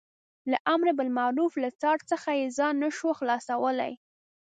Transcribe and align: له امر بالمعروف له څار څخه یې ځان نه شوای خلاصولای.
له 0.51 0.57
امر 0.73 0.87
بالمعروف 0.97 1.53
له 1.63 1.69
څار 1.81 1.99
څخه 2.11 2.29
یې 2.39 2.47
ځان 2.57 2.73
نه 2.83 2.89
شوای 2.97 3.17
خلاصولای. 3.19 3.93